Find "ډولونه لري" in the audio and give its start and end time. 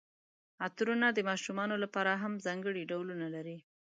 2.91-3.57